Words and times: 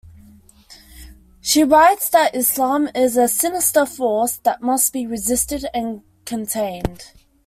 She 1.41 1.63
writes 1.63 2.09
that 2.09 2.33
Islam 2.35 2.89
is 2.95 3.17
a 3.17 3.27
"sinister 3.27 3.85
force" 3.85 4.37
that 4.37 4.59
must 4.63 4.93
be 4.93 5.05
resisted 5.05 5.67
and 5.75 6.01
contained. 6.25 7.11